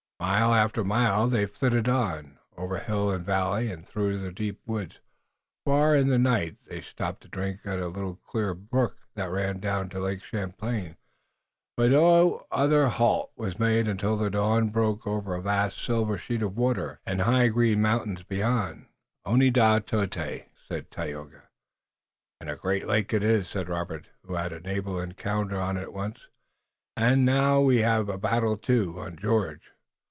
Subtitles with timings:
[0.21, 4.99] Mile after mile they flitted on, over hill and valley and through the deep woods.
[5.65, 7.89] Far in the night they stopped to drink at a
[8.23, 10.95] clear little brook that ran down to Lake Champlain,
[11.75, 16.43] but no other halt was made until the dawn broke over a vast silver sheet
[16.43, 18.85] of water, and high green mountains beyond.
[19.25, 21.49] "Oneadatote," said Tayoga.
[22.39, 24.09] "And a great lake it is," said Robert.
[24.23, 26.27] "We had a naval encounter on it once,
[26.95, 29.71] and now we've had a battle, too, on George."